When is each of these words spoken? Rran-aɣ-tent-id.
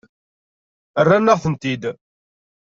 Rran-aɣ-tent-id. 1.05 1.83